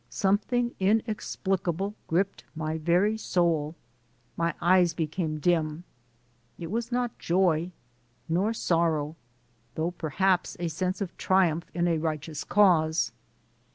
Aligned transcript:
Something 0.09 0.73
inexplicable 0.79 1.93
gripped 2.07 2.43
my 2.55 2.79
very 2.79 3.19
soul. 3.19 3.75
My 4.35 4.55
eyes 4.59 4.95
became 4.95 5.37
dim. 5.39 5.83
It 6.57 6.71
was 6.71 6.91
not 6.91 7.19
joy, 7.19 7.71
nor 8.27 8.51
sorrow, 8.51 9.15
though 9.75 9.91
perhaps 9.91 10.57
a 10.59 10.69
sense 10.69 11.01
of 11.01 11.15
triumph 11.17 11.69
in 11.75 11.87
a 11.87 11.99
righteous 11.99 12.43
cause. 12.43 13.11